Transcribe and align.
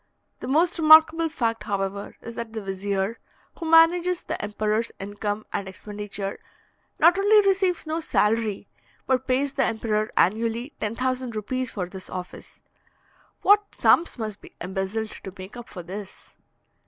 The 0.39 0.47
most 0.47 0.79
remarkable 0.79 1.29
fact, 1.29 1.65
however, 1.65 2.17
is 2.21 2.33
that 2.33 2.53
the 2.53 2.61
vizier, 2.63 3.19
who 3.59 3.69
manages 3.69 4.23
the 4.23 4.41
emperor's 4.43 4.91
income 4.99 5.45
and 5.53 5.67
expenditure, 5.67 6.39
not 6.97 7.19
only 7.19 7.47
receives 7.47 7.85
no 7.85 7.99
salary, 7.99 8.67
but 9.05 9.27
pays 9.27 9.53
the 9.53 9.63
emperor 9.65 10.11
annually 10.17 10.73
10,000 10.79 11.35
rupees 11.35 11.69
for 11.69 11.85
this 11.87 12.09
office. 12.09 12.61
What 13.43 13.75
sums 13.75 14.17
must 14.17 14.41
be 14.41 14.55
embezzled 14.59 15.11
to 15.23 15.33
make 15.37 15.55
up 15.55 15.69
for 15.69 15.83
this! 15.83 16.35